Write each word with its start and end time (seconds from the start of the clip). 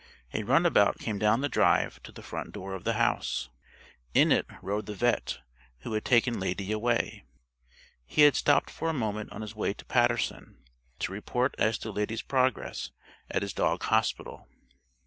A 0.33 0.41
runabout 0.41 0.97
came 0.97 1.19
down 1.19 1.41
the 1.41 1.47
drive 1.47 2.01
to 2.01 2.11
the 2.11 2.23
front 2.23 2.53
door 2.53 2.73
of 2.73 2.85
the 2.85 2.93
house. 2.93 3.49
In 4.15 4.31
it 4.31 4.47
rode 4.63 4.87
the 4.87 4.95
vet' 4.95 5.37
who 5.81 5.93
had 5.93 6.05
taken 6.05 6.39
Lady 6.39 6.71
away. 6.71 7.23
He 8.07 8.23
had 8.23 8.35
stopped 8.35 8.71
for 8.71 8.89
a 8.89 8.93
moment 8.93 9.31
on 9.31 9.41
his 9.41 9.55
way 9.55 9.75
to 9.75 9.85
Paterson, 9.85 10.57
to 10.97 11.11
report 11.11 11.53
as 11.59 11.77
to 11.77 11.91
Lady's 11.91 12.23
progress 12.23 12.89
at 13.29 13.43
his 13.43 13.53
dog 13.53 13.83
hospital. 13.83 14.47